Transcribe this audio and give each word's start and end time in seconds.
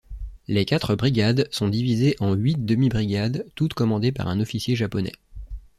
Les 0.47 0.65
quatre 0.65 0.95
brigades 0.95 1.47
sont 1.51 1.67
divisées 1.69 2.15
en 2.19 2.33
huit 2.33 2.65
demi-brigades 2.65 3.45
toutes 3.53 3.75
commandées 3.75 4.11
par 4.11 4.29
un 4.29 4.39
officier 4.39 4.75
japonais. 4.75 5.13